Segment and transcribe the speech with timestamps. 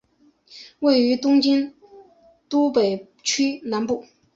[0.79, 1.75] 位于东京
[2.49, 4.03] 都北区南部。